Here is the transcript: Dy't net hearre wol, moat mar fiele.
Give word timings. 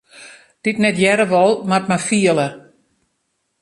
Dy't 0.63 0.81
net 0.81 0.97
hearre 1.01 1.25
wol, 1.31 1.53
moat 1.69 1.85
mar 1.89 2.01
fiele. 2.07 2.47